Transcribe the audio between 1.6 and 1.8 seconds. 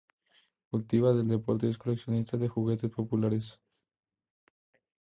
y es